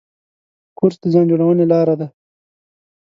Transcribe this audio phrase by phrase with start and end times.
[0.77, 2.07] کورس د ځان جوړونې لاره ده.